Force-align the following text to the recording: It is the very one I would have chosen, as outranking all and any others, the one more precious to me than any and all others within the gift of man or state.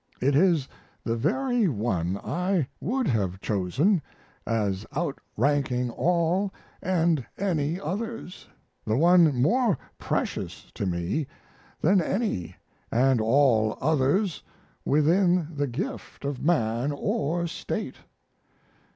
It 0.19 0.35
is 0.35 0.67
the 1.03 1.15
very 1.15 1.67
one 1.67 2.17
I 2.23 2.67
would 2.79 3.05
have 3.05 3.39
chosen, 3.39 4.01
as 4.47 4.83
outranking 4.97 5.91
all 5.91 6.51
and 6.81 7.23
any 7.37 7.79
others, 7.79 8.47
the 8.83 8.97
one 8.97 9.39
more 9.39 9.77
precious 9.99 10.71
to 10.73 10.87
me 10.87 11.27
than 11.81 12.01
any 12.01 12.55
and 12.91 13.21
all 13.21 13.77
others 13.79 14.41
within 14.85 15.47
the 15.55 15.67
gift 15.67 16.25
of 16.25 16.41
man 16.43 16.91
or 16.91 17.45
state. 17.45 17.97